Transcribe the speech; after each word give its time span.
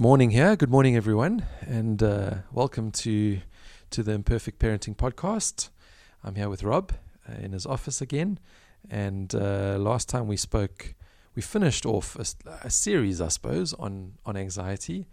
morning 0.00 0.30
here. 0.30 0.56
Good 0.56 0.70
morning, 0.70 0.96
everyone, 0.96 1.44
and 1.60 2.02
uh, 2.02 2.36
welcome 2.50 2.90
to 2.92 3.40
to 3.90 4.02
the 4.02 4.12
Imperfect 4.12 4.58
Parenting 4.58 4.96
Podcast. 4.96 5.68
I'm 6.24 6.36
here 6.36 6.48
with 6.48 6.62
Rob 6.62 6.92
uh, 7.28 7.34
in 7.34 7.52
his 7.52 7.66
office 7.66 8.00
again, 8.00 8.38
and 8.88 9.34
uh, 9.34 9.76
last 9.78 10.08
time 10.08 10.26
we 10.26 10.38
spoke, 10.38 10.94
we 11.34 11.42
finished 11.42 11.84
off 11.84 12.16
a, 12.16 12.24
a 12.64 12.70
series, 12.70 13.20
I 13.20 13.28
suppose, 13.28 13.74
on 13.74 14.14
on 14.24 14.38
anxiety, 14.38 15.06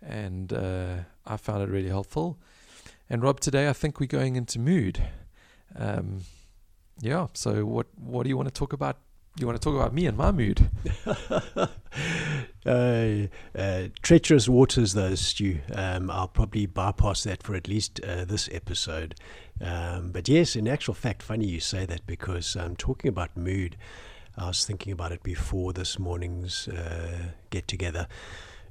and 0.00 0.52
uh, 0.52 0.98
I 1.26 1.36
found 1.36 1.64
it 1.64 1.68
really 1.68 1.88
helpful. 1.88 2.38
And 3.10 3.24
Rob, 3.24 3.40
today 3.40 3.68
I 3.68 3.72
think 3.72 3.98
we're 3.98 4.06
going 4.06 4.36
into 4.36 4.60
mood. 4.60 5.02
Um, 5.74 6.20
yeah. 7.00 7.26
So 7.32 7.64
what 7.64 7.88
what 7.96 8.22
do 8.22 8.28
you 8.28 8.36
want 8.36 8.46
to 8.46 8.54
talk 8.54 8.72
about 8.72 8.98
you 9.36 9.46
want 9.46 9.60
to 9.60 9.64
talk 9.64 9.74
about 9.74 9.92
me 9.92 10.06
and 10.06 10.16
my 10.16 10.30
mood? 10.30 10.70
uh, 12.66 13.26
uh, 13.56 13.88
treacherous 14.02 14.48
waters, 14.48 14.94
those, 14.94 15.20
Stu. 15.20 15.60
Um, 15.74 16.10
I'll 16.10 16.28
probably 16.28 16.66
bypass 16.66 17.24
that 17.24 17.42
for 17.42 17.54
at 17.54 17.68
least 17.68 18.00
uh, 18.04 18.24
this 18.24 18.48
episode. 18.52 19.14
Um, 19.60 20.10
but 20.12 20.28
yes, 20.28 20.56
in 20.56 20.68
actual 20.68 20.94
fact, 20.94 21.22
funny 21.22 21.46
you 21.46 21.60
say 21.60 21.86
that 21.86 22.06
because 22.06 22.56
um, 22.56 22.76
talking 22.76 23.08
about 23.08 23.36
mood, 23.36 23.76
I 24.36 24.48
was 24.48 24.64
thinking 24.64 24.92
about 24.92 25.12
it 25.12 25.22
before 25.22 25.72
this 25.72 25.98
morning's 25.98 26.68
uh, 26.68 27.30
get 27.50 27.66
together. 27.66 28.06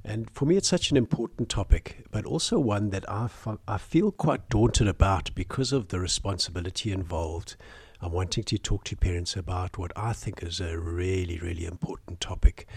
And 0.03 0.30
for 0.31 0.45
me, 0.45 0.55
it's 0.55 0.69
such 0.69 0.91
an 0.91 0.97
important 0.97 1.49
topic, 1.49 2.05
but 2.11 2.25
also 2.25 2.59
one 2.59 2.91
that 2.91 3.09
I, 3.09 3.25
f- 3.25 3.58
I 3.67 3.77
feel 3.77 4.11
quite 4.11 4.47
daunted 4.47 4.88
about 4.88 5.35
because 5.35 5.73
of 5.73 5.89
the 5.89 5.99
responsibility 5.99 6.91
involved 6.91 7.58
I'm 7.99 8.11
wanting 8.11 8.44
to 8.44 8.58
talk 8.58 8.83
to 8.85 8.95
parents 8.95 9.35
about 9.35 9.77
what 9.77 9.91
I 9.95 10.13
think 10.13 10.44
is 10.44 10.59
a 10.59 10.77
really, 10.77 11.39
really 11.39 11.66
important 11.66 12.19
topic 12.19 12.67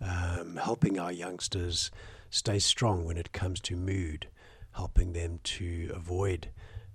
um, 0.00 0.56
helping 0.56 0.98
our 0.98 1.12
youngsters 1.12 1.90
stay 2.30 2.58
strong 2.58 3.04
when 3.04 3.16
it 3.16 3.32
comes 3.32 3.60
to 3.60 3.76
mood, 3.76 4.28
helping 4.72 5.12
them 5.12 5.40
to 5.42 5.90
avoid 5.94 6.48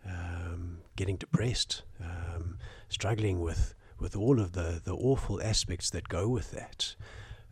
um, 0.05 0.79
getting 0.95 1.15
depressed, 1.17 1.83
um, 2.01 2.57
struggling 2.89 3.39
with, 3.41 3.73
with 3.99 4.15
all 4.15 4.39
of 4.39 4.53
the, 4.53 4.81
the 4.83 4.93
awful 4.93 5.41
aspects 5.41 5.89
that 5.89 6.07
go 6.07 6.27
with 6.27 6.51
that. 6.51 6.95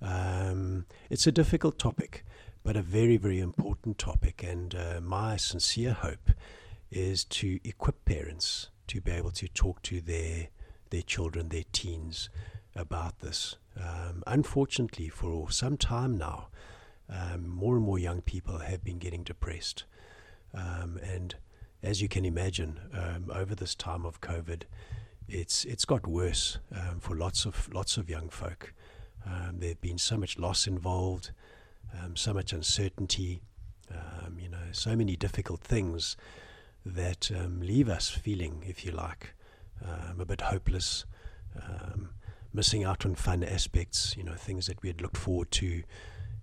Um, 0.02 0.86
it's 1.10 1.28
a 1.28 1.32
difficult 1.32 1.78
topic, 1.78 2.26
but 2.64 2.76
a 2.76 2.82
very, 2.82 3.18
very 3.18 3.40
important 3.40 3.98
topic. 3.98 4.44
And 4.44 4.76
uh, 4.76 5.00
my 5.02 5.38
sincere 5.38 5.94
hope 5.94 6.32
is 6.90 7.24
to 7.24 7.60
equip 7.64 8.04
parents 8.06 8.70
to 8.88 9.00
be 9.00 9.12
able 9.12 9.32
to 9.32 9.48
talk 9.48 9.82
to 9.84 10.02
their 10.02 10.50
their 10.90 11.02
children, 11.02 11.48
their 11.48 11.64
teens, 11.72 12.30
about 12.76 13.20
this. 13.20 13.56
Um, 13.80 14.24
unfortunately, 14.28 15.10
for 15.10 15.50
some 15.52 15.78
time 15.78 16.18
now, 16.18 16.50
um, 17.10 17.48
more 17.48 17.76
and 17.76 17.86
more 17.86 18.00
young 18.00 18.22
people 18.22 18.60
have 18.60 18.84
been 18.84 18.98
getting 18.98 19.24
depressed, 19.24 19.86
um, 20.54 21.00
and 21.04 21.36
as 21.84 22.02
you 22.02 22.08
can 22.08 22.26
imagine, 22.26 22.80
um, 22.94 23.32
over 23.34 23.56
this 23.56 23.76
time 23.76 24.06
of 24.06 24.22
COVID, 24.22 24.64
it's 25.28 25.66
it's 25.66 25.86
got 25.86 26.06
worse 26.08 26.58
um, 26.74 27.00
for 27.00 27.16
lots 27.16 27.46
of 27.46 27.74
lots 27.74 27.98
of 27.98 28.10
young 28.10 28.30
folk. 28.30 28.74
Um, 29.26 29.60
there 29.60 29.70
have 29.70 29.82
been 29.82 29.98
so 29.98 30.18
much 30.18 30.38
loss 30.40 30.68
involved, 30.68 31.32
so 32.16 32.34
much 32.34 32.54
uncertainty, 32.54 33.42
you 34.40 34.50
know, 34.50 34.72
so 34.72 34.96
many 34.96 35.16
difficult 35.16 35.62
things 35.62 36.18
that 36.86 37.30
leave 37.60 37.88
us 37.88 38.10
feeling, 38.10 38.64
if 38.68 38.84
you 38.84 38.92
like, 38.92 39.36
a 40.20 40.26
bit 40.26 40.42
hopeless, 40.42 41.06
um, 41.56 42.10
missing 42.54 42.84
out 42.84 43.06
on 43.06 43.16
fun 43.16 43.44
aspects, 43.44 44.16
you 44.18 44.24
know, 44.24 44.36
things 44.36 44.68
that 44.68 44.82
we 44.82 44.90
had 44.90 45.02
looked 45.02 45.18
forward 45.18 45.52
to. 45.52 45.84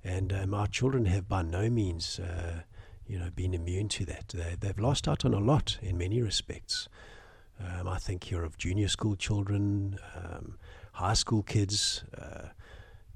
And 0.05 0.33
um, 0.33 0.55
our 0.55 0.67
children 0.67 1.07
have 1.07 1.29
by 1.29 1.43
no 1.43 1.69
means, 1.69 2.19
uh, 2.19 2.63
you 3.07 3.19
know, 3.19 3.31
been 3.35 3.55
immune 3.55 3.89
to 3.91 4.05
that. 4.07 4.29
They, 4.29 4.57
they've 4.59 4.79
lost 4.79 5.09
out 5.09 5.25
on 5.25 5.35
a 5.35 5.41
lot 5.41 5.79
in 5.83 5.99
many 5.99 6.23
respects. 6.23 6.89
Um, 7.61 7.89
I 7.89 7.99
think 7.99 8.25
here 8.25 8.45
of 8.45 8.57
junior 8.57 8.89
school 8.89 9.17
children, 9.17 9.99
um, 10.17 10.57
high 10.93 11.15
school 11.15 11.43
kids, 11.43 12.05
uh, 12.17 12.49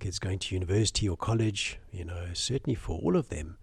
kids 0.00 0.19
going 0.19 0.41
to 0.41 0.54
university 0.54 1.08
or 1.08 1.16
college, 1.16 1.78
you 1.92 2.04
know, 2.04 2.26
certainly 2.32 2.75
for 2.75 2.98
all 2.98 3.16
of 3.16 3.28
them, 3.28 3.56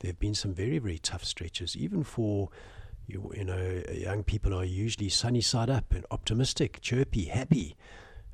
there 0.00 0.08
have 0.08 0.18
been 0.18 0.34
some 0.34 0.54
very, 0.54 0.78
very 0.78 0.98
tough 0.98 1.24
stretches, 1.24 1.76
even 1.76 2.02
for 2.02 2.48
you, 3.06 3.32
you 3.36 3.44
know, 3.44 3.82
young 3.92 4.22
people 4.24 4.54
are 4.54 4.64
usually 4.64 5.08
sunny 5.08 5.40
side 5.40 5.68
up 5.68 5.92
and 5.92 6.06
optimistic, 6.10 6.80
chirpy, 6.80 7.26
happy. 7.26 7.76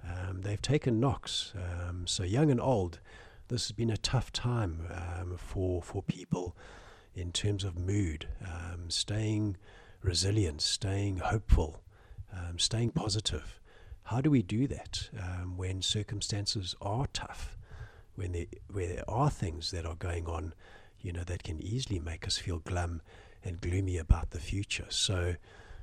Um, 0.05 0.43
they've 0.43 0.63
taken 0.63 1.01
knocks. 1.01 1.53
Um, 1.57 2.07
so 2.07 2.23
young 2.23 2.51
and 2.51 2.61
old, 2.61 3.01
this 3.49 3.69
has 3.69 3.73
been 3.73 3.91
a 3.91 3.97
tough 3.97 4.33
time 4.33 4.83
um, 4.91 5.37
for 5.37 5.83
for 5.83 6.03
people 6.03 6.57
in 7.15 7.33
terms 7.33 7.65
of 7.65 7.79
mood, 7.79 8.29
um, 8.45 8.91
staying 8.91 9.57
resilient, 10.03 10.61
staying 10.61 11.19
hopeful, 11.19 11.83
um, 12.33 12.59
staying 12.59 12.91
positive. 12.91 13.61
How 14.05 14.21
do 14.21 14.31
we 14.31 14.43
do 14.43 14.67
that 14.69 15.11
um, 15.19 15.57
when 15.57 15.83
circumstances 15.83 16.75
are 16.81 17.07
tough, 17.13 17.57
when 18.15 18.33
there, 18.33 18.47
where 18.71 18.89
there 18.89 19.11
are 19.11 19.31
things 19.31 19.71
that 19.73 19.85
are 19.85 19.97
going 19.97 20.27
on, 20.27 20.55
you 21.01 21.13
know, 21.13 21.25
that 21.25 21.43
can 21.43 21.61
easily 21.61 21.99
make 21.99 22.27
us 22.27 22.39
feel 22.39 22.59
glum 22.61 23.03
and 23.45 23.61
gloomy 23.61 23.99
about 23.99 24.31
the 24.31 24.41
future. 24.41 24.87
So, 24.89 25.35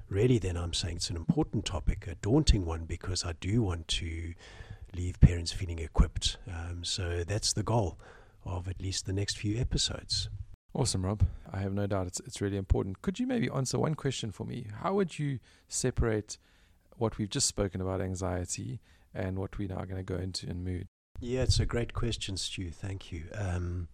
really, 0.10 0.38
then 0.38 0.58
I'm 0.58 0.74
saying 0.74 0.98
it's 0.98 1.10
an 1.10 1.16
important 1.16 1.66
topic, 1.66 2.08
a 2.08 2.16
daunting 2.16 2.66
one, 2.66 2.86
because 2.86 3.26
I 3.26 3.34
do 3.34 3.62
want 3.62 3.88
to 3.90 4.34
leave 4.96 5.20
parents 5.20 5.52
feeling 5.52 5.80
equipped. 5.80 6.38
Um, 6.48 6.84
so, 6.84 7.24
that's 7.26 7.54
the 7.54 7.64
goal 7.64 7.98
of 8.46 8.68
at 8.68 8.82
least 8.82 9.06
the 9.06 9.14
next 9.14 9.38
few 9.38 9.60
episodes. 9.60 10.30
Awesome, 10.74 11.06
Rob. 11.06 11.24
I 11.52 11.60
have 11.60 11.74
no 11.74 11.88
doubt 11.88 12.08
it's, 12.08 12.20
it's 12.22 12.42
really 12.42 12.58
important. 12.58 13.02
Could 13.02 13.18
you 13.18 13.26
maybe 13.26 13.50
answer 13.50 13.80
one 13.80 13.96
question 13.96 14.32
for 14.32 14.46
me? 14.46 14.68
How 14.82 14.94
would 14.94 15.18
you 15.18 15.40
separate 15.70 16.38
what 16.98 17.18
we've 17.18 17.30
just 17.30 17.48
spoken 17.48 17.80
about 17.80 18.02
anxiety 18.02 18.82
and 19.14 19.40
what 19.40 19.58
we're 19.58 19.70
now 19.70 19.86
going 19.86 19.96
to 19.96 20.04
go 20.04 20.18
into 20.18 20.50
in 20.50 20.64
mood? 20.66 20.88
Yeah, 21.22 21.44
it's 21.44 21.62
a 21.62 21.66
great 21.66 21.94
question, 21.94 22.36
Stu. 22.36 22.72
Thank 22.72 23.12
you. 23.12 23.24
Um, 23.34 23.88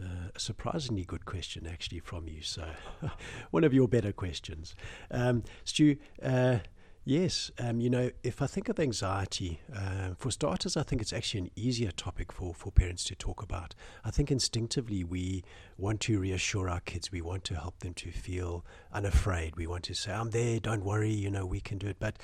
uh, 0.00 0.30
a 0.34 0.38
surprisingly 0.38 1.04
good 1.04 1.24
question, 1.24 1.66
actually, 1.66 2.00
from 2.00 2.28
you. 2.28 2.42
So, 2.42 2.64
one 3.50 3.64
of 3.64 3.74
your 3.74 3.88
better 3.88 4.12
questions. 4.12 4.74
Um, 5.10 5.44
Stu, 5.64 5.96
uh, 6.22 6.58
yes, 7.04 7.50
um, 7.58 7.80
you 7.80 7.90
know, 7.90 8.10
if 8.22 8.42
I 8.42 8.46
think 8.46 8.68
of 8.68 8.78
anxiety, 8.78 9.60
uh, 9.74 10.10
for 10.16 10.30
starters, 10.30 10.76
I 10.76 10.82
think 10.82 11.02
it's 11.02 11.12
actually 11.12 11.40
an 11.40 11.50
easier 11.56 11.90
topic 11.90 12.32
for, 12.32 12.54
for 12.54 12.70
parents 12.70 13.04
to 13.04 13.14
talk 13.14 13.42
about. 13.42 13.74
I 14.04 14.10
think 14.10 14.30
instinctively 14.30 15.04
we 15.04 15.42
want 15.76 16.00
to 16.02 16.18
reassure 16.18 16.68
our 16.68 16.80
kids, 16.80 17.10
we 17.10 17.22
want 17.22 17.44
to 17.44 17.54
help 17.54 17.78
them 17.80 17.94
to 17.94 18.10
feel 18.10 18.64
unafraid. 18.92 19.56
We 19.56 19.66
want 19.66 19.84
to 19.84 19.94
say, 19.94 20.12
I'm 20.12 20.30
there, 20.30 20.60
don't 20.60 20.84
worry, 20.84 21.12
you 21.12 21.30
know, 21.30 21.46
we 21.46 21.60
can 21.60 21.78
do 21.78 21.86
it. 21.86 21.96
But 21.98 22.18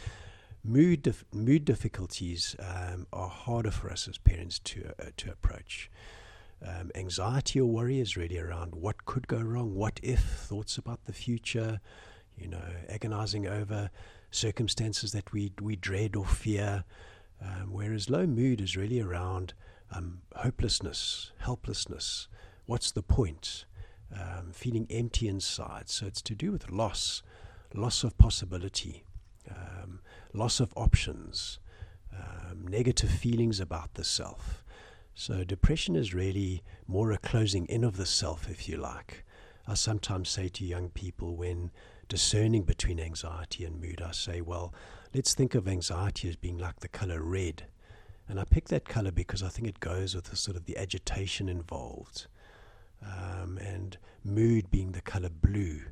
mood, 0.62 1.02
dif- 1.02 1.24
mood 1.32 1.64
difficulties 1.64 2.56
um, 2.58 3.06
are 3.12 3.28
harder 3.28 3.70
for 3.70 3.90
us 3.90 4.08
as 4.08 4.18
parents 4.18 4.58
to, 4.60 4.92
uh, 5.00 5.06
to 5.18 5.30
approach. 5.30 5.90
Um, 6.62 6.90
anxiety 6.94 7.60
or 7.60 7.66
worry 7.66 8.00
is 8.00 8.16
really 8.16 8.38
around 8.38 8.74
what 8.74 9.04
could 9.04 9.28
go 9.28 9.38
wrong, 9.38 9.74
what 9.74 10.00
if, 10.02 10.20
thoughts 10.20 10.78
about 10.78 11.04
the 11.04 11.12
future, 11.12 11.80
you 12.36 12.48
know, 12.48 12.64
agonizing 12.88 13.46
over 13.46 13.90
circumstances 14.30 15.12
that 15.12 15.32
we, 15.32 15.52
we 15.60 15.76
dread 15.76 16.16
or 16.16 16.24
fear. 16.24 16.84
Um, 17.40 17.68
whereas 17.70 18.08
low 18.08 18.26
mood 18.26 18.60
is 18.60 18.76
really 18.76 19.00
around 19.00 19.54
um, 19.92 20.22
hopelessness, 20.34 21.32
helplessness. 21.38 22.28
What's 22.66 22.92
the 22.92 23.02
point? 23.02 23.66
Um, 24.12 24.52
feeling 24.52 24.86
empty 24.90 25.28
inside. 25.28 25.88
So 25.88 26.06
it's 26.06 26.22
to 26.22 26.34
do 26.34 26.52
with 26.52 26.70
loss, 26.70 27.22
loss 27.74 28.04
of 28.04 28.16
possibility, 28.16 29.04
um, 29.50 30.00
loss 30.32 30.60
of 30.60 30.72
options, 30.76 31.58
um, 32.12 32.66
negative 32.66 33.10
feelings 33.10 33.60
about 33.60 33.94
the 33.94 34.04
self. 34.04 34.63
So, 35.16 35.44
depression 35.44 35.94
is 35.94 36.12
really 36.12 36.64
more 36.88 37.12
a 37.12 37.18
closing 37.18 37.66
in 37.66 37.84
of 37.84 37.96
the 37.96 38.06
self, 38.06 38.50
if 38.50 38.68
you 38.68 38.76
like. 38.76 39.24
I 39.66 39.74
sometimes 39.74 40.28
say 40.28 40.48
to 40.48 40.64
young 40.64 40.90
people 40.90 41.36
when 41.36 41.70
discerning 42.08 42.64
between 42.64 42.98
anxiety 42.98 43.64
and 43.64 43.80
mood, 43.80 44.02
I 44.02 44.10
say, 44.10 44.40
well, 44.40 44.74
let's 45.14 45.32
think 45.32 45.54
of 45.54 45.68
anxiety 45.68 46.28
as 46.28 46.36
being 46.36 46.58
like 46.58 46.80
the 46.80 46.88
color 46.88 47.22
red. 47.22 47.64
And 48.28 48.40
I 48.40 48.44
pick 48.44 48.68
that 48.68 48.88
color 48.88 49.12
because 49.12 49.42
I 49.42 49.48
think 49.48 49.68
it 49.68 49.78
goes 49.78 50.16
with 50.16 50.24
the 50.24 50.36
sort 50.36 50.56
of 50.56 50.64
the 50.64 50.76
agitation 50.76 51.48
involved, 51.48 52.26
um, 53.00 53.56
and 53.58 53.96
mood 54.24 54.68
being 54.70 54.92
the 54.92 55.00
color 55.00 55.30
blue. 55.30 55.82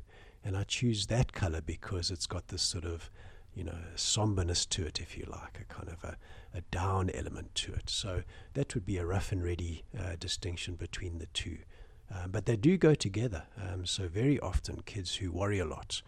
And 0.43 0.57
I 0.57 0.63
choose 0.63 1.07
that 1.07 1.31
color 1.31 1.61
because 1.61 2.11
it's 2.11 2.27
got 2.27 2.49
this 2.49 2.61
sort 2.61 2.83
of 2.83 3.09
you 3.55 3.63
know, 3.63 3.75
a 3.93 3.97
somberness 3.97 4.65
to 4.65 4.85
it, 4.85 4.99
if 4.99 5.17
you 5.17 5.25
like, 5.29 5.59
a 5.61 5.73
kind 5.73 5.89
of 5.89 6.03
a, 6.03 6.17
a 6.57 6.61
down 6.71 7.09
element 7.13 7.53
to 7.55 7.73
it. 7.73 7.89
So 7.89 8.23
that 8.53 8.73
would 8.73 8.85
be 8.85 8.97
a 8.97 9.05
rough 9.05 9.31
and 9.31 9.43
ready 9.43 9.83
uh, 9.97 10.15
distinction 10.19 10.75
between 10.75 11.19
the 11.19 11.27
two. 11.27 11.59
Um, 12.11 12.31
but 12.31 12.45
they 12.45 12.55
do 12.55 12.77
go 12.77 12.95
together. 12.95 13.43
Um, 13.57 13.85
so 13.85 14.07
very 14.07 14.39
often, 14.39 14.81
kids 14.85 15.15
who 15.15 15.31
worry 15.31 15.59
a 15.59 15.65
lot 15.65 16.01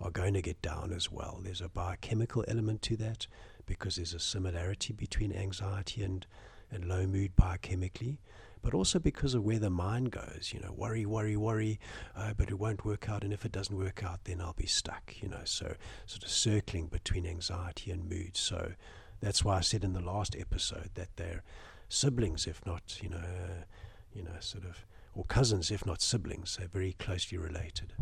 are 0.00 0.10
going 0.10 0.34
to 0.34 0.42
get 0.42 0.60
down 0.62 0.92
as 0.92 1.10
well. 1.10 1.40
There's 1.42 1.60
a 1.60 1.68
biochemical 1.68 2.44
element 2.48 2.82
to 2.82 2.96
that 2.98 3.26
because 3.66 3.96
there's 3.96 4.14
a 4.14 4.20
similarity 4.20 4.92
between 4.92 5.32
anxiety 5.32 6.02
and, 6.02 6.26
and 6.70 6.86
low 6.86 7.06
mood 7.06 7.36
biochemically. 7.36 8.18
But 8.62 8.74
also 8.74 8.98
because 8.98 9.34
of 9.34 9.44
where 9.44 9.58
the 9.58 9.70
mind 9.70 10.10
goes. 10.10 10.50
You 10.52 10.60
know, 10.60 10.72
worry, 10.72 11.06
worry, 11.06 11.36
worry, 11.36 11.78
uh, 12.16 12.34
but 12.36 12.50
it 12.50 12.58
won't 12.58 12.84
work 12.84 13.08
out. 13.08 13.24
And 13.24 13.32
if 13.32 13.44
it 13.44 13.52
doesn't 13.52 13.76
work 13.76 14.02
out, 14.04 14.24
then 14.24 14.40
I'll 14.40 14.52
be 14.52 14.66
stuck. 14.66 15.14
You 15.22 15.28
know, 15.28 15.42
so 15.44 15.74
sort 16.06 16.22
of 16.22 16.28
circling 16.28 16.86
between 16.86 17.26
anxiety 17.26 17.90
and 17.90 18.08
mood. 18.08 18.36
So 18.36 18.72
that's 19.20 19.44
why 19.44 19.58
I 19.58 19.60
said 19.60 19.84
in 19.84 19.92
the 19.92 20.00
last 20.00 20.36
episode 20.38 20.90
that 20.94 21.08
they're 21.16 21.42
siblings, 21.88 22.46
if 22.46 22.64
not, 22.64 22.98
you 23.02 23.08
know, 23.08 23.18
uh, 23.18 23.64
you 24.12 24.22
know, 24.22 24.36
sort 24.40 24.64
of, 24.64 24.86
or 25.14 25.24
cousins, 25.24 25.70
if 25.70 25.84
not 25.84 26.00
siblings. 26.00 26.56
They're 26.56 26.68
very 26.68 26.94
closely 26.94 27.38
related. 27.38 27.92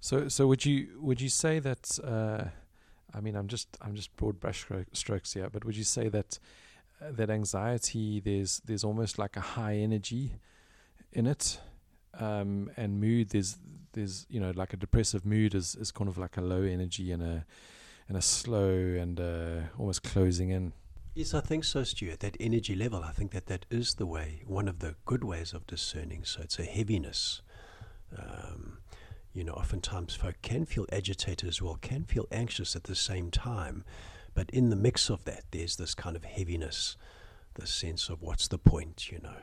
So, 0.00 0.28
so 0.28 0.46
would 0.46 0.64
you 0.64 0.98
would 1.00 1.20
you 1.20 1.28
say 1.28 1.58
that? 1.60 1.98
Uh, 2.02 2.44
I 3.14 3.20
mean, 3.20 3.36
I'm 3.36 3.48
just 3.48 3.68
I'm 3.80 3.94
just 3.94 4.14
broad 4.16 4.40
brush 4.40 4.66
strokes 4.92 5.32
here, 5.32 5.48
but 5.50 5.64
would 5.64 5.76
you 5.76 5.84
say 5.84 6.08
that 6.08 6.38
that 7.10 7.30
anxiety 7.30 8.20
there's 8.20 8.60
there's 8.64 8.84
almost 8.84 9.18
like 9.18 9.36
a 9.36 9.40
high 9.40 9.76
energy 9.76 10.34
in 11.12 11.26
it, 11.26 11.60
um, 12.14 12.70
and 12.76 13.00
mood 13.00 13.30
there's 13.30 13.58
there's 13.92 14.26
you 14.28 14.40
know 14.40 14.52
like 14.54 14.72
a 14.72 14.76
depressive 14.76 15.24
mood 15.26 15.54
is 15.54 15.74
is 15.74 15.90
kind 15.90 16.08
of 16.08 16.18
like 16.18 16.36
a 16.36 16.40
low 16.40 16.62
energy 16.62 17.12
and 17.12 17.22
a 17.22 17.44
and 18.08 18.16
a 18.16 18.22
slow 18.22 18.70
and 18.70 19.20
uh, 19.20 19.60
almost 19.78 20.02
closing 20.02 20.50
in. 20.50 20.72
Yes, 21.14 21.34
I 21.34 21.40
think 21.40 21.64
so, 21.64 21.84
Stuart. 21.84 22.20
That 22.20 22.36
energy 22.40 22.74
level, 22.74 23.02
I 23.04 23.12
think 23.12 23.32
that 23.32 23.46
that 23.46 23.66
is 23.70 23.94
the 23.94 24.06
way, 24.06 24.42
one 24.46 24.66
of 24.66 24.78
the 24.78 24.94
good 25.04 25.24
ways 25.24 25.52
of 25.52 25.66
discerning. 25.66 26.24
So 26.24 26.40
it's 26.40 26.58
a 26.58 26.64
heaviness. 26.64 27.42
Um, 28.16 28.78
you 29.34 29.44
know, 29.44 29.52
oftentimes 29.52 30.14
folk 30.14 30.36
can 30.42 30.64
feel 30.64 30.86
agitated 30.90 31.48
as 31.48 31.60
well, 31.60 31.78
can 31.80 32.04
feel 32.04 32.26
anxious 32.32 32.74
at 32.76 32.84
the 32.84 32.94
same 32.94 33.30
time. 33.30 33.84
But 34.34 34.50
in 34.50 34.70
the 34.70 34.76
mix 34.76 35.10
of 35.10 35.24
that, 35.24 35.44
there's 35.50 35.76
this 35.76 35.94
kind 35.94 36.16
of 36.16 36.24
heaviness, 36.24 36.96
the 37.54 37.66
sense 37.66 38.08
of 38.08 38.22
what's 38.22 38.48
the 38.48 38.58
point, 38.58 39.10
you 39.10 39.20
know. 39.22 39.36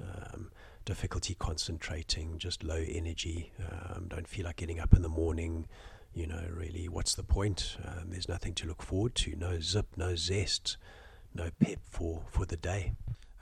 Um, 0.00 0.50
difficulty 0.84 1.34
concentrating, 1.34 2.38
just 2.38 2.62
low 2.62 2.84
energy, 2.88 3.52
um, 3.60 4.06
don't 4.08 4.28
feel 4.28 4.44
like 4.44 4.56
getting 4.56 4.78
up 4.78 4.94
in 4.94 5.02
the 5.02 5.08
morning, 5.08 5.66
you 6.14 6.26
know, 6.26 6.44
really, 6.50 6.88
what's 6.88 7.14
the 7.14 7.22
point? 7.22 7.76
Um, 7.84 8.10
there's 8.10 8.28
nothing 8.28 8.54
to 8.54 8.66
look 8.66 8.82
forward 8.82 9.14
to, 9.16 9.36
no 9.36 9.60
zip, 9.60 9.86
no 9.96 10.16
zest, 10.16 10.76
no 11.34 11.50
pep 11.60 11.80
for, 11.84 12.22
for 12.30 12.46
the 12.46 12.56
day. 12.56 12.92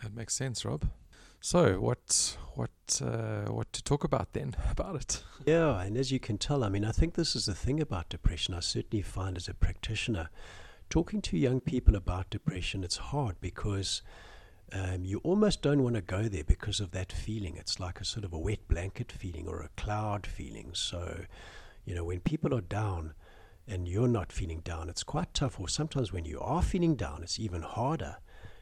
That 0.02 0.14
makes 0.14 0.34
sense, 0.34 0.64
Rob. 0.64 0.86
So, 1.40 1.78
what 1.78 2.38
what 2.54 3.02
uh, 3.04 3.52
what 3.52 3.70
to 3.74 3.82
talk 3.82 4.02
about 4.02 4.32
then 4.32 4.56
about 4.70 4.96
it? 4.96 5.22
Yeah, 5.44 5.78
and 5.82 5.96
as 5.96 6.10
you 6.10 6.18
can 6.18 6.38
tell, 6.38 6.64
I 6.64 6.70
mean, 6.70 6.86
I 6.86 6.90
think 6.90 7.14
this 7.14 7.36
is 7.36 7.44
the 7.44 7.54
thing 7.54 7.80
about 7.80 8.08
depression. 8.08 8.54
I 8.54 8.60
certainly 8.60 9.02
find 9.02 9.36
as 9.36 9.46
a 9.46 9.52
practitioner, 9.52 10.30
talking 10.90 11.20
to 11.22 11.38
young 11.38 11.60
people 11.60 11.96
about 11.96 12.30
depression, 12.30 12.84
it's 12.84 12.96
hard 12.96 13.40
because 13.40 14.02
um, 14.72 15.04
you 15.04 15.18
almost 15.18 15.62
don't 15.62 15.82
want 15.82 15.94
to 15.94 16.00
go 16.00 16.28
there 16.28 16.44
because 16.44 16.80
of 16.80 16.90
that 16.92 17.12
feeling. 17.12 17.56
It's 17.56 17.78
like 17.78 18.00
a 18.00 18.04
sort 18.04 18.24
of 18.24 18.32
a 18.32 18.38
wet 18.38 18.66
blanket 18.68 19.12
feeling 19.12 19.46
or 19.46 19.60
a 19.60 19.68
cloud 19.76 20.26
feeling. 20.26 20.70
So, 20.72 21.24
you 21.84 21.94
know, 21.94 22.04
when 22.04 22.20
people 22.20 22.54
are 22.54 22.60
down 22.60 23.14
and 23.68 23.88
you're 23.88 24.08
not 24.08 24.32
feeling 24.32 24.60
down, 24.60 24.88
it's 24.88 25.04
quite 25.04 25.32
tough. 25.34 25.60
Or 25.60 25.68
sometimes 25.68 26.12
when 26.12 26.24
you 26.24 26.40
are 26.40 26.62
feeling 26.62 26.96
down, 26.96 27.22
it's 27.22 27.38
even 27.38 27.62
harder 27.62 28.16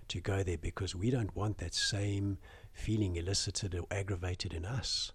to 0.08 0.20
go 0.20 0.42
there 0.42 0.58
because 0.58 0.94
we 0.94 1.10
don't 1.10 1.34
want 1.34 1.58
that 1.58 1.74
same 1.74 2.38
feeling 2.72 3.16
elicited 3.16 3.74
or 3.74 3.86
aggravated 3.90 4.52
in 4.52 4.64
us. 4.64 5.12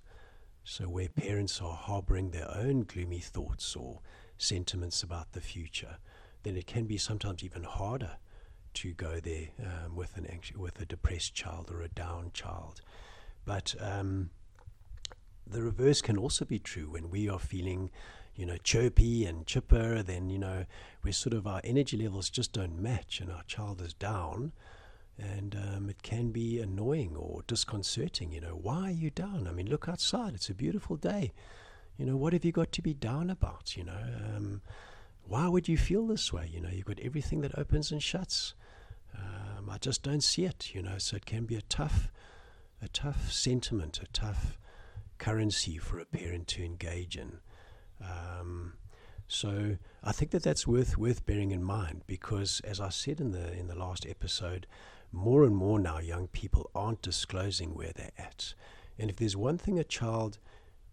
So, 0.63 0.85
where 0.85 1.07
parents 1.07 1.61
are 1.61 1.75
harboring 1.75 2.31
their 2.31 2.49
own 2.53 2.83
gloomy 2.83 3.19
thoughts 3.19 3.75
or 3.75 4.01
sentiments 4.37 5.03
about 5.03 5.31
the 5.31 5.41
future, 5.41 5.97
then 6.47 6.55
it 6.55 6.65
can 6.65 6.85
be 6.85 6.97
sometimes 6.97 7.43
even 7.43 7.63
harder 7.63 8.11
to 8.73 8.93
go 8.93 9.19
there 9.19 9.49
um, 9.59 9.95
with 9.95 10.15
an 10.15 10.25
anxious, 10.27 10.55
with 10.55 10.79
a 10.79 10.85
depressed 10.85 11.33
child 11.33 11.69
or 11.69 11.81
a 11.81 11.89
down 11.89 12.31
child. 12.33 12.81
But 13.45 13.75
um, 13.81 14.29
the 15.45 15.61
reverse 15.61 16.01
can 16.01 16.17
also 16.17 16.45
be 16.45 16.59
true 16.59 16.89
when 16.89 17.09
we 17.09 17.27
are 17.27 17.39
feeling, 17.39 17.91
you 18.35 18.45
know, 18.45 18.57
chirpy 18.63 19.25
and 19.25 19.45
chipper. 19.45 20.01
Then 20.01 20.29
you 20.29 20.37
know, 20.37 20.65
we're 21.03 21.11
sort 21.11 21.33
of 21.33 21.45
our 21.45 21.59
energy 21.65 21.97
levels 21.97 22.29
just 22.29 22.53
don't 22.53 22.79
match, 22.81 23.19
and 23.19 23.29
our 23.29 23.43
child 23.43 23.81
is 23.81 23.93
down 23.93 24.53
and 25.19 25.55
um, 25.55 25.89
it 25.89 26.03
can 26.03 26.29
be 26.31 26.59
annoying 26.59 27.15
or 27.15 27.41
disconcerting. 27.47 28.31
You 28.31 28.41
know, 28.41 28.59
why 28.61 28.89
are 28.89 28.91
you 28.91 29.09
down? 29.09 29.47
I 29.49 29.51
mean, 29.51 29.67
look 29.67 29.89
outside; 29.89 30.33
it's 30.35 30.49
a 30.49 30.53
beautiful 30.53 30.95
day. 30.95 31.33
You 31.97 32.05
know, 32.05 32.15
what 32.15 32.33
have 32.33 32.45
you 32.45 32.51
got 32.51 32.71
to 32.73 32.81
be 32.81 32.93
down 32.93 33.29
about? 33.31 33.75
You 33.75 33.85
know, 33.85 34.03
um, 34.35 34.61
why 35.27 35.47
would 35.47 35.67
you 35.67 35.77
feel 35.77 36.07
this 36.07 36.31
way? 36.31 36.49
You 36.51 36.61
know, 36.61 36.69
you've 36.69 36.85
got 36.85 36.99
everything 36.99 37.41
that 37.41 37.57
opens 37.57 37.91
and 37.91 38.01
shuts. 38.01 38.53
Um, 39.15 39.69
I 39.69 39.77
just 39.77 40.03
don't 40.03 40.23
see 40.23 40.45
it. 40.45 40.73
You 40.73 40.81
know, 40.81 40.97
so 40.97 41.17
it 41.17 41.25
can 41.25 41.45
be 41.45 41.55
a 41.55 41.61
tough, 41.61 42.11
a 42.81 42.87
tough 42.87 43.31
sentiment, 43.31 43.99
a 44.01 44.07
tough 44.07 44.57
currency 45.17 45.77
for 45.77 45.99
a 45.99 46.05
parent 46.05 46.47
to 46.47 46.63
engage 46.63 47.17
in. 47.17 47.39
Um, 48.01 48.73
so 49.27 49.77
I 50.03 50.11
think 50.11 50.31
that 50.31 50.43
that's 50.43 50.65
worth 50.65 50.97
worth 50.97 51.25
bearing 51.25 51.51
in 51.51 51.63
mind 51.63 52.03
because, 52.07 52.61
as 52.63 52.79
I 52.79 52.89
said 52.89 53.19
in 53.19 53.31
the 53.31 53.51
in 53.53 53.67
the 53.67 53.75
last 53.75 54.05
episode, 54.07 54.67
more 55.11 55.43
and 55.43 55.55
more 55.55 55.79
now 55.79 55.99
young 55.99 56.27
people 56.27 56.69
aren't 56.73 57.01
disclosing 57.01 57.73
where 57.73 57.91
they're 57.93 58.11
at. 58.17 58.53
And 58.97 59.09
if 59.09 59.17
there's 59.17 59.35
one 59.35 59.57
thing 59.57 59.77
a 59.77 59.83
child 59.83 60.39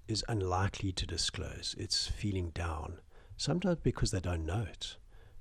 is 0.09 0.25
unlikely 0.29 0.93
to 0.93 1.07
disclose, 1.07 1.75
it's 1.79 2.07
feeling 2.07 2.51
down, 2.51 2.99
sometimes 3.37 3.79
because 3.83 4.11
they 4.11 4.21
don't 4.21 4.47
know 4.47 4.67
it. 4.69 4.97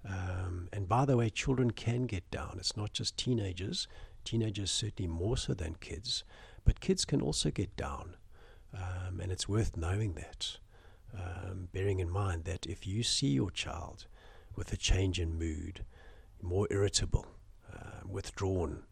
Um, 0.07 0.67
and 0.73 0.87
by 0.87 1.05
the 1.05 1.15
way, 1.17 1.29
children 1.29 1.71
can 1.71 2.03
get 2.03 2.29
down. 2.29 2.57
It's 2.57 2.75
not 2.75 2.93
just 2.93 3.17
teenagers, 3.17 3.87
teenagers 4.23 4.71
certainly 4.71 5.07
more 5.07 5.37
so 5.37 5.53
than 5.53 5.75
kids, 5.75 6.23
but 6.65 6.79
kids 6.79 7.05
can 7.05 7.21
also 7.21 7.51
get 7.51 7.75
down. 7.75 8.15
Um, 8.73 9.19
and 9.19 9.31
it's 9.31 9.47
worth 9.47 9.77
knowing 9.77 10.13
that. 10.13 10.57
Um, 11.15 11.69
bearing 11.71 11.99
in 11.99 12.09
mind 12.09 12.45
that 12.45 12.65
if 12.65 12.87
you 12.87 13.03
see 13.03 13.27
your 13.27 13.51
child 13.51 14.07
with 14.55 14.73
a 14.73 14.77
change 14.77 15.19
in 15.19 15.37
mood, 15.37 15.85
more 16.41 16.67
irritable, 16.71 17.27
uh, 17.71 18.01
withdrawn, 18.07 18.83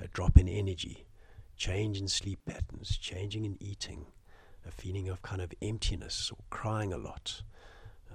a 0.00 0.08
drop 0.08 0.38
in 0.38 0.48
energy, 0.48 1.06
change 1.56 1.98
in 2.00 2.08
sleep 2.08 2.40
patterns, 2.46 2.96
changing 2.96 3.44
in 3.44 3.56
eating, 3.60 4.06
a 4.66 4.70
feeling 4.70 5.08
of 5.08 5.22
kind 5.22 5.40
of 5.40 5.52
emptiness 5.62 6.30
or 6.32 6.38
crying 6.50 6.92
a 6.92 6.98
lot. 6.98 7.42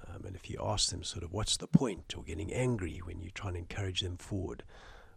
Um, 0.08 0.26
and 0.26 0.36
if 0.36 0.50
you 0.50 0.58
ask 0.62 0.90
them 0.90 1.04
sort 1.04 1.24
of 1.24 1.32
what's 1.32 1.58
the 1.58 1.68
point 1.68 2.14
or 2.18 2.24
getting 2.24 2.54
angry 2.54 3.02
when 3.04 3.22
you 3.22 3.30
try 3.32 3.50
and 3.50 3.58
encourage 3.58 4.02
them 4.02 4.18
forward, 4.18 4.64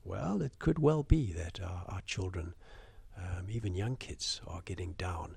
well, 0.04 0.42
it 0.42 0.58
could 0.58 0.78
well 0.78 1.02
be 1.02 1.32
that 1.32 1.60
our, 1.60 1.84
our 1.88 2.02
children, 2.02 2.54
um, 3.16 3.46
even 3.48 3.74
young 3.74 3.96
kids, 3.96 4.40
are 4.46 4.62
getting 4.64 4.92
down 4.92 5.36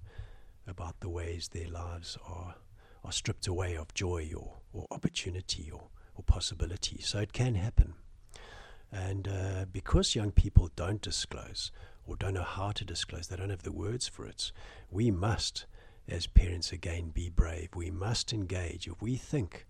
about 0.68 1.00
the 1.00 1.10
ways 1.10 1.48
their 1.48 1.70
lives 1.70 2.18
are, 2.28 2.56
are 3.04 3.12
stripped 3.12 3.48
away 3.48 3.76
of 3.76 3.94
joy 3.94 4.32
or, 4.36 4.58
or 4.74 4.86
opportunity 4.92 5.72
or, 5.72 5.88
or 6.16 6.24
possibility. 6.24 7.00
So 7.02 7.20
it 7.20 7.32
can 7.32 7.56
happen. 7.56 7.94
And 8.92 9.28
uh, 9.28 9.66
because 9.72 10.16
young 10.16 10.32
people 10.32 10.70
don't 10.76 11.02
disclose 11.02 11.72
or 12.06 12.16
don't 12.16 12.34
know 12.34 12.44
how 12.44 12.72
to 12.72 12.86
disclose, 12.86 13.28
they 13.28 13.36
don't 13.36 13.50
have 13.50 13.64
the 13.64 13.72
words 13.72 14.08
for 14.08 14.26
it, 14.26 14.52
we 14.90 15.12
must, 15.12 15.66
as 16.08 16.28
parents, 16.28 16.72
again, 16.72 17.10
be 17.10 17.30
brave. 17.30 17.70
We 17.76 17.92
must 17.92 18.34
engage. 18.34 18.88
If 18.88 19.02
we 19.02 19.16
think 19.16 19.66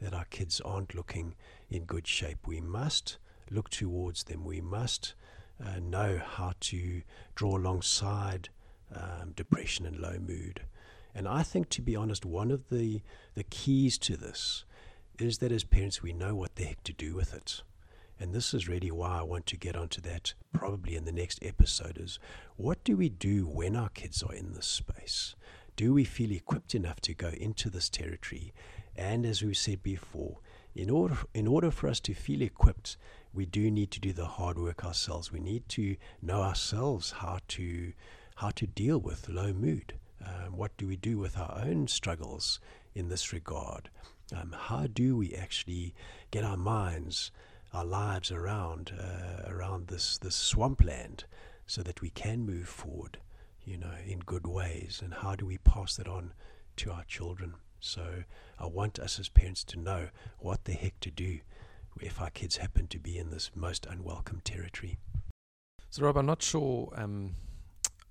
that 0.00 0.14
our 0.14 0.24
kids 0.26 0.60
aren't 0.60 0.94
looking 0.94 1.34
in 1.70 1.84
good 1.84 2.06
shape, 2.06 2.46
we 2.46 2.60
must 2.60 3.18
look 3.50 3.70
towards 3.70 4.24
them. 4.24 4.44
We 4.44 4.60
must 4.60 5.14
uh, 5.64 5.78
know 5.80 6.20
how 6.24 6.54
to 6.60 7.02
draw 7.34 7.56
alongside 7.56 8.48
um, 8.94 9.32
depression 9.36 9.86
and 9.86 9.98
low 9.98 10.18
mood. 10.18 10.62
And 11.14 11.28
I 11.28 11.42
think, 11.42 11.68
to 11.70 11.82
be 11.82 11.94
honest, 11.94 12.24
one 12.24 12.50
of 12.50 12.68
the, 12.70 13.02
the 13.34 13.44
keys 13.44 13.98
to 13.98 14.16
this 14.16 14.64
is 15.18 15.38
that 15.38 15.52
as 15.52 15.64
parents, 15.64 16.02
we 16.02 16.12
know 16.12 16.34
what 16.34 16.56
the 16.56 16.64
heck 16.64 16.82
to 16.84 16.92
do 16.92 17.14
with 17.14 17.34
it. 17.34 17.62
And 18.18 18.32
this 18.32 18.54
is 18.54 18.68
really 18.68 18.90
why 18.90 19.18
I 19.18 19.22
want 19.22 19.46
to 19.46 19.56
get 19.56 19.76
onto 19.76 20.00
that 20.02 20.34
probably 20.52 20.94
in 20.94 21.04
the 21.04 21.12
next 21.12 21.40
episode 21.42 21.98
is 21.98 22.18
what 22.56 22.84
do 22.84 22.96
we 22.96 23.08
do 23.08 23.46
when 23.46 23.74
our 23.74 23.88
kids 23.88 24.22
are 24.22 24.34
in 24.34 24.52
this 24.52 24.66
space? 24.66 25.34
Do 25.76 25.94
we 25.94 26.04
feel 26.04 26.32
equipped 26.32 26.74
enough 26.74 27.00
to 27.02 27.14
go 27.14 27.28
into 27.28 27.70
this 27.70 27.88
territory? 27.88 28.52
And 28.96 29.24
as 29.24 29.42
we 29.42 29.54
said 29.54 29.82
before, 29.82 30.38
in 30.74 30.90
order 30.90 31.18
in 31.34 31.46
order 31.46 31.70
for 31.70 31.88
us 31.88 32.00
to 32.00 32.14
feel 32.14 32.42
equipped, 32.42 32.96
we 33.32 33.46
do 33.46 33.70
need 33.70 33.90
to 33.92 34.00
do 34.00 34.12
the 34.12 34.26
hard 34.26 34.58
work 34.58 34.84
ourselves. 34.84 35.32
We 35.32 35.40
need 35.40 35.68
to 35.70 35.96
know 36.20 36.42
ourselves 36.42 37.12
how 37.12 37.38
to 37.48 37.92
how 38.36 38.50
to 38.50 38.66
deal 38.66 38.98
with 38.98 39.28
low 39.28 39.52
mood. 39.52 39.94
Um, 40.24 40.56
what 40.56 40.76
do 40.76 40.86
we 40.86 40.96
do 40.96 41.18
with 41.18 41.36
our 41.38 41.62
own 41.64 41.88
struggles 41.88 42.60
in 42.94 43.08
this 43.08 43.32
regard? 43.32 43.90
Um, 44.34 44.54
how 44.56 44.86
do 44.86 45.16
we 45.16 45.34
actually 45.34 45.94
get 46.30 46.44
our 46.44 46.56
minds 46.56 47.32
our 47.72 47.84
lives 47.84 48.30
around 48.30 48.92
uh, 48.98 49.50
around 49.50 49.88
this 49.88 50.18
this 50.18 50.36
swampland, 50.36 51.24
so 51.66 51.82
that 51.82 52.00
we 52.02 52.10
can 52.10 52.40
move 52.44 52.68
forward, 52.68 53.18
you 53.64 53.76
know, 53.76 53.94
in 54.06 54.20
good 54.20 54.46
ways. 54.46 55.00
And 55.02 55.14
how 55.14 55.34
do 55.34 55.46
we 55.46 55.58
pass 55.58 55.96
that 55.96 56.08
on 56.08 56.32
to 56.76 56.90
our 56.90 57.04
children? 57.04 57.54
So 57.80 58.24
I 58.58 58.66
want 58.66 58.98
us 58.98 59.18
as 59.18 59.28
parents 59.28 59.64
to 59.64 59.78
know 59.78 60.08
what 60.38 60.64
the 60.64 60.72
heck 60.72 61.00
to 61.00 61.10
do 61.10 61.40
if 62.00 62.20
our 62.20 62.30
kids 62.30 62.56
happen 62.56 62.86
to 62.88 62.98
be 62.98 63.18
in 63.18 63.30
this 63.30 63.50
most 63.54 63.86
unwelcome 63.86 64.40
territory. 64.44 64.98
So 65.90 66.04
Rob, 66.04 66.16
I'm 66.16 66.26
not 66.26 66.42
sure. 66.42 66.92
Um, 66.96 67.34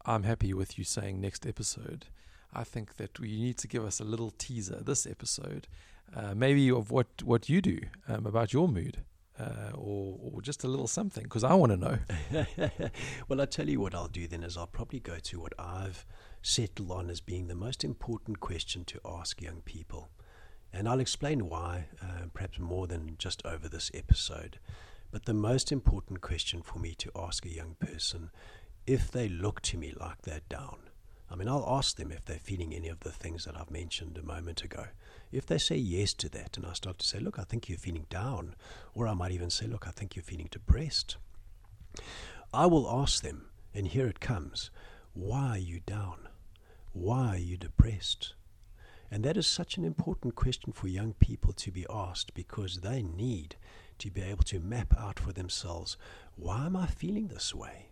I'm 0.06 0.24
happy 0.24 0.54
with 0.54 0.78
you 0.78 0.84
saying 0.84 1.20
next 1.20 1.48
episode. 1.48 2.06
I 2.54 2.64
think 2.64 2.98
that 2.98 3.20
we 3.20 3.40
need 3.40 3.58
to 3.60 3.68
give 3.68 3.86
us 3.86 4.00
a 4.00 4.04
little 4.04 4.32
teaser 4.38 4.82
this 4.84 5.08
episode, 5.08 5.68
uh, 6.16 6.36
maybe 6.36 6.70
of 6.70 6.92
what, 6.92 7.08
what 7.24 7.50
you 7.50 7.62
do 7.62 7.80
um, 8.08 8.26
about 8.26 8.52
your 8.52 8.68
mood. 8.68 8.98
Uh, 9.40 9.72
or, 9.74 10.20
or 10.22 10.42
just 10.42 10.64
a 10.64 10.68
little 10.68 10.88
something 10.88 11.24
because 11.24 11.44
I 11.44 11.54
want 11.54 11.72
to 11.72 11.78
know. 11.78 11.98
well, 13.28 13.40
I'll 13.40 13.48
tell 13.48 13.68
you 13.68 13.80
what 13.80 13.96
I'll 13.96 14.08
do 14.08 14.28
then 14.28 14.44
is 14.44 14.56
I'll 14.56 14.68
probably 14.68 15.00
go 15.00 15.18
to 15.18 15.40
what 15.40 15.54
I've 15.58 16.06
settled 16.42 16.92
on 16.92 17.10
as 17.10 17.22
being 17.22 17.48
the 17.48 17.56
most 17.56 17.84
important 17.84 18.40
question 18.40 18.84
to 18.86 19.00
ask 19.06 19.42
young 19.42 19.62
people. 19.62 20.10
And 20.74 20.88
I'll 20.88 21.00
explain 21.00 21.50
why, 21.50 21.86
uh, 22.02 22.28
perhaps 22.34 22.60
more 22.60 22.88
than 22.88 23.16
just 23.18 23.44
over 23.46 23.68
this 23.68 23.90
episode. 23.94 24.60
But 25.12 25.26
the 25.26 25.34
most 25.34 25.72
important 25.72 26.22
question 26.22 26.62
for 26.62 26.80
me 26.80 26.94
to 26.96 27.12
ask 27.16 27.46
a 27.46 27.54
young 27.54 27.76
person, 27.80 28.32
if 28.88 29.12
they 29.12 29.28
look 29.28 29.62
to 29.62 29.78
me 29.78 29.94
like 30.00 30.22
they're 30.22 30.42
down, 30.50 30.80
I 31.32 31.36
mean, 31.36 31.48
I'll 31.48 31.66
ask 31.68 31.96
them 31.96 32.12
if 32.12 32.26
they're 32.26 32.38
feeling 32.38 32.74
any 32.74 32.90
of 32.90 33.00
the 33.00 33.12
things 33.12 33.46
that 33.46 33.56
I've 33.56 33.72
mentioned 33.72 34.18
a 34.18 34.24
moment 34.24 34.64
ago. 34.64 34.88
If 35.32 35.46
they 35.46 35.58
say 35.58 35.78
yes 35.78 36.14
to 36.16 36.30
that, 36.30 36.58
and 36.58 36.66
I 36.66 36.74
start 36.74 37.00
to 37.00 37.08
say, 37.08 37.20
look, 37.20 37.40
I 37.40 37.44
think 37.44 37.70
you're 37.70 37.78
feeling 37.78 38.06
down, 38.10 38.56
or 38.94 39.08
I 39.08 39.14
might 39.14 39.32
even 39.32 39.50
say, 39.50 39.66
look, 39.66 39.88
I 39.88 39.92
think 39.92 40.16
you're 40.16 40.24
feeling 40.24 40.50
depressed, 40.52 41.16
I 42.54 42.66
will 42.66 42.90
ask 42.90 43.24
them, 43.24 43.46
and 43.74 43.88
here 43.88 44.08
it 44.08 44.20
comes, 44.20 44.72
why 45.14 45.52
are 45.52 45.58
you 45.58 45.80
down? 45.80 46.28
Why 46.92 47.36
are 47.36 47.38
you 47.38 47.56
depressed? 47.56 48.34
And 49.10 49.24
that 49.24 49.38
is 49.38 49.48
such 49.48 49.78
an 49.78 49.86
important 49.86 50.36
question 50.36 50.74
for 50.74 50.88
young 50.88 51.14
people 51.14 51.54
to 51.54 51.72
be 51.72 51.86
asked 51.90 52.34
because 52.34 52.78
they 52.78 53.02
need 53.02 53.56
to 54.00 54.12
be 54.12 54.22
able 54.22 54.44
to 54.44 54.60
map 54.60 54.94
out 54.98 55.20
for 55.20 55.32
themselves 55.32 55.96
why 56.36 56.66
am 56.66 56.76
I 56.76 56.88
feeling 56.88 57.28
this 57.28 57.54
way? 57.54 57.91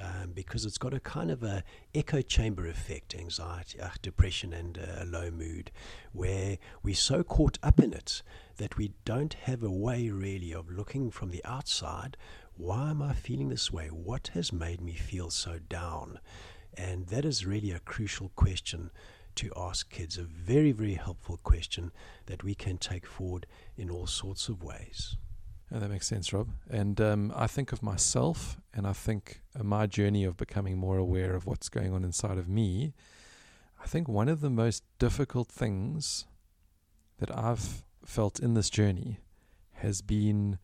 Um, 0.00 0.32
because 0.34 0.64
it's 0.64 0.78
got 0.78 0.94
a 0.94 1.00
kind 1.00 1.30
of 1.30 1.42
a 1.42 1.64
echo 1.94 2.20
chamber 2.20 2.66
effect, 2.66 3.14
anxiety, 3.14 3.80
uh, 3.80 3.90
depression, 4.02 4.52
and 4.52 4.76
a 4.76 5.02
uh, 5.02 5.04
low 5.06 5.30
mood, 5.30 5.70
where 6.12 6.58
we're 6.82 6.94
so 6.94 7.22
caught 7.22 7.58
up 7.62 7.80
in 7.80 7.92
it 7.92 8.22
that 8.56 8.76
we 8.76 8.92
don't 9.04 9.34
have 9.34 9.62
a 9.62 9.70
way 9.70 10.10
really 10.10 10.52
of 10.52 10.70
looking 10.70 11.10
from 11.10 11.30
the 11.30 11.44
outside. 11.44 12.16
Why 12.56 12.90
am 12.90 13.02
I 13.02 13.12
feeling 13.12 13.48
this 13.48 13.70
way? 13.70 13.88
What 13.88 14.28
has 14.34 14.52
made 14.52 14.80
me 14.80 14.94
feel 14.94 15.30
so 15.30 15.58
down? 15.58 16.18
And 16.76 17.06
that 17.08 17.24
is 17.24 17.46
really 17.46 17.70
a 17.70 17.80
crucial 17.80 18.30
question 18.36 18.90
to 19.36 19.52
ask 19.56 19.90
kids, 19.90 20.16
a 20.16 20.22
very, 20.22 20.72
very 20.72 20.94
helpful 20.94 21.38
question 21.42 21.92
that 22.26 22.42
we 22.42 22.54
can 22.54 22.78
take 22.78 23.06
forward 23.06 23.46
in 23.76 23.90
all 23.90 24.06
sorts 24.06 24.48
of 24.48 24.62
ways. 24.62 25.16
Yeah, 25.70 25.78
that 25.80 25.90
makes 25.90 26.06
sense, 26.06 26.32
Rob. 26.32 26.48
And 26.70 27.00
um, 27.00 27.32
I 27.34 27.46
think 27.46 27.72
of 27.72 27.82
myself 27.82 28.60
and 28.72 28.86
I 28.86 28.92
think 28.92 29.40
my 29.60 29.86
journey 29.86 30.24
of 30.24 30.36
becoming 30.36 30.78
more 30.78 30.96
aware 30.96 31.34
of 31.34 31.46
what's 31.46 31.68
going 31.68 31.92
on 31.92 32.04
inside 32.04 32.38
of 32.38 32.48
me. 32.48 32.94
I 33.82 33.86
think 33.86 34.08
one 34.08 34.28
of 34.28 34.40
the 34.40 34.50
most 34.50 34.84
difficult 34.98 35.48
things 35.48 36.26
that 37.18 37.36
I've 37.36 37.84
felt 38.04 38.38
in 38.38 38.54
this 38.54 38.70
journey 38.70 39.20
has 39.74 40.02
been 40.02 40.58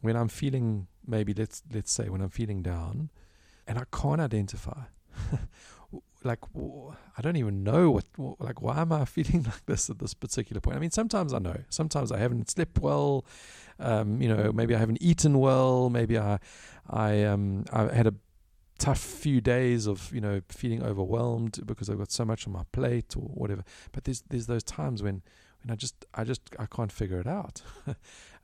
when 0.00 0.16
I'm 0.16 0.28
feeling 0.28 0.86
maybe 1.06 1.34
let's 1.34 1.62
let's 1.72 1.92
say 1.92 2.08
when 2.08 2.20
I'm 2.20 2.30
feeling 2.30 2.62
down 2.62 3.10
and 3.66 3.78
I 3.78 3.84
can't 3.92 4.20
identify 4.20 4.82
like 6.24 6.40
I 7.16 7.22
don't 7.22 7.36
even 7.36 7.62
know 7.62 7.90
what 7.90 8.04
like 8.38 8.62
why 8.62 8.80
am 8.80 8.92
I 8.92 9.04
feeling 9.16 9.44
like 9.44 9.66
this 9.66 9.90
at 9.90 9.98
this 9.98 10.14
particular 10.14 10.60
point? 10.60 10.76
I 10.76 10.80
mean, 10.80 10.90
sometimes 10.90 11.32
I 11.32 11.38
know, 11.38 11.56
sometimes 11.68 12.10
I 12.10 12.18
haven't 12.18 12.50
slept 12.50 12.78
well, 12.78 13.24
um, 13.78 14.20
you 14.20 14.28
know, 14.28 14.52
maybe 14.52 14.74
I 14.74 14.78
haven't 14.78 14.98
eaten 15.00 15.38
well, 15.38 15.90
maybe 15.90 16.18
I 16.18 16.38
I 16.88 17.24
um 17.24 17.64
I 17.72 17.92
had 17.94 18.06
a 18.06 18.14
tough 18.78 18.98
few 18.98 19.40
days 19.40 19.86
of 19.86 20.12
you 20.12 20.20
know 20.20 20.40
feeling 20.48 20.82
overwhelmed 20.82 21.60
because 21.64 21.88
I've 21.88 21.98
got 21.98 22.10
so 22.10 22.24
much 22.24 22.46
on 22.46 22.52
my 22.52 22.64
plate 22.72 23.16
or 23.16 23.22
whatever. 23.22 23.64
But 23.92 24.04
there's 24.04 24.22
there's 24.28 24.46
those 24.46 24.64
times 24.64 25.02
when 25.02 25.22
when 25.64 25.72
I 25.72 25.76
just 25.76 26.04
I 26.14 26.24
just 26.24 26.42
I 26.58 26.66
can't 26.66 26.92
figure 26.92 27.18
it 27.18 27.26
out. 27.26 27.62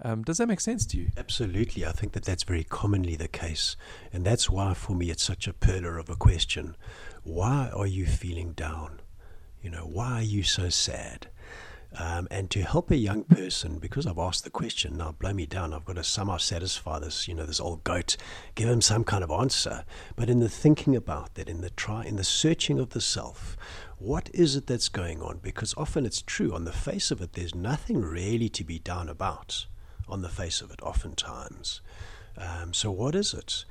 um, 0.02 0.22
does 0.22 0.38
that 0.38 0.48
make 0.48 0.60
sense 0.60 0.86
to 0.86 0.96
you? 0.96 1.10
Absolutely, 1.16 1.84
I 1.84 1.92
think 1.92 2.12
that 2.12 2.24
that's 2.24 2.44
very 2.44 2.64
commonly 2.64 3.14
the 3.14 3.28
case, 3.28 3.76
and 4.12 4.24
that's 4.24 4.48
why 4.48 4.74
for 4.74 4.94
me 4.94 5.10
it's 5.10 5.22
such 5.22 5.46
a 5.46 5.52
perler 5.52 6.00
of 6.00 6.08
a 6.08 6.16
question. 6.16 6.76
Why 7.22 7.70
are 7.74 7.86
you 7.86 8.06
feeling 8.06 8.52
down? 8.52 9.00
You 9.62 9.70
know, 9.70 9.84
why 9.84 10.20
are 10.20 10.22
you 10.22 10.42
so 10.42 10.70
sad? 10.70 11.28
Um, 11.98 12.28
and 12.30 12.48
to 12.50 12.62
help 12.62 12.90
a 12.90 12.96
young 12.96 13.24
person, 13.24 13.78
because 13.78 14.06
I've 14.06 14.18
asked 14.18 14.44
the 14.44 14.50
question, 14.50 14.96
now 14.96 15.10
blow 15.10 15.32
me 15.32 15.44
down, 15.44 15.74
I've 15.74 15.84
got 15.84 15.96
to 15.96 16.04
somehow 16.04 16.36
satisfy 16.36 17.00
this, 17.00 17.26
you 17.26 17.34
know, 17.34 17.44
this 17.44 17.58
old 17.58 17.82
goat, 17.82 18.16
give 18.54 18.68
him 18.68 18.80
some 18.80 19.02
kind 19.02 19.24
of 19.24 19.30
answer. 19.32 19.84
But 20.14 20.30
in 20.30 20.38
the 20.38 20.48
thinking 20.48 20.94
about 20.94 21.34
that, 21.34 21.48
in 21.48 21.62
the 21.62 21.70
try, 21.70 22.04
in 22.04 22.14
the 22.14 22.22
searching 22.22 22.78
of 22.78 22.90
the 22.90 23.00
self, 23.00 23.56
what 24.00 24.30
is 24.32 24.56
it 24.56 24.66
that's 24.66 24.88
going 24.88 25.20
on? 25.20 25.38
Because 25.42 25.74
often 25.76 26.06
it's 26.06 26.22
true, 26.22 26.54
on 26.54 26.64
the 26.64 26.72
face 26.72 27.10
of 27.10 27.20
it, 27.20 27.34
there's 27.34 27.54
nothing 27.54 28.00
really 28.00 28.48
to 28.48 28.64
be 28.64 28.78
down 28.78 29.10
about, 29.10 29.66
on 30.08 30.22
the 30.22 30.30
face 30.30 30.62
of 30.62 30.70
it, 30.70 30.80
oftentimes. 30.80 31.82
Um, 32.38 32.72
so 32.72 32.90
what 32.90 33.14
is 33.14 33.34
it? 33.34 33.66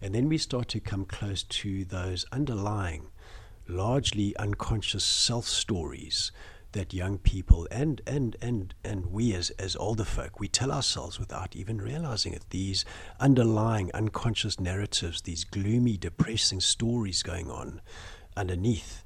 And 0.00 0.14
then 0.14 0.28
we 0.28 0.38
start 0.38 0.68
to 0.68 0.80
come 0.80 1.04
close 1.04 1.42
to 1.42 1.84
those 1.84 2.24
underlying, 2.30 3.08
largely 3.66 4.36
unconscious 4.36 5.04
self 5.04 5.46
stories 5.46 6.30
that 6.70 6.94
young 6.94 7.18
people 7.18 7.68
and 7.70 8.00
and 8.06 8.34
and 8.40 8.74
and 8.82 9.06
we 9.06 9.34
as 9.34 9.50
as 9.50 9.76
older 9.76 10.04
folk 10.04 10.40
we 10.40 10.48
tell 10.48 10.72
ourselves 10.72 11.18
without 11.20 11.54
even 11.54 11.76
realizing 11.78 12.32
it 12.32 12.48
these 12.48 12.86
underlying 13.20 13.90
unconscious 13.92 14.58
narratives 14.58 15.20
these 15.20 15.44
gloomy 15.44 15.98
depressing 15.98 16.60
stories 16.60 17.22
going 17.22 17.50
on 17.50 17.82
underneath 18.38 19.04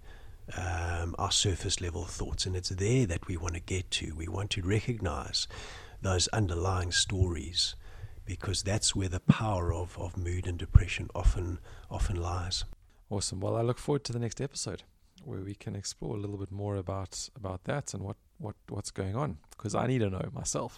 um, 0.56 1.14
our 1.18 1.30
surface 1.32 1.80
level 1.80 2.04
thoughts 2.04 2.46
and 2.46 2.54
it's 2.54 2.68
there 2.68 3.06
that 3.06 3.26
we 3.26 3.36
want 3.36 3.54
to 3.54 3.60
get 3.60 3.90
to. 3.92 4.14
We 4.14 4.28
want 4.28 4.50
to 4.50 4.62
recognize 4.62 5.48
those 6.02 6.28
underlying 6.28 6.92
stories 6.92 7.74
because 8.24 8.62
that's 8.62 8.94
where 8.94 9.08
the 9.08 9.20
power 9.20 9.72
of, 9.72 9.98
of 9.98 10.16
mood 10.16 10.46
and 10.46 10.58
depression 10.58 11.08
often 11.14 11.58
often 11.90 12.16
lies. 12.16 12.64
Awesome. 13.10 13.40
Well 13.40 13.56
i 13.56 13.62
look 13.62 13.78
forward 13.78 14.04
to 14.04 14.12
the 14.12 14.18
next 14.18 14.40
episode 14.40 14.82
where 15.24 15.40
we 15.40 15.54
can 15.54 15.74
explore 15.74 16.16
a 16.16 16.20
little 16.20 16.36
bit 16.36 16.52
more 16.52 16.76
about 16.76 17.28
about 17.36 17.64
that 17.64 17.94
and 17.94 18.02
what 18.02 18.16
what 18.38 18.54
what's 18.68 18.90
going 18.90 19.16
on 19.16 19.38
because 19.50 19.74
I 19.74 19.86
need 19.86 20.00
to 20.00 20.10
know 20.10 20.28
myself. 20.32 20.74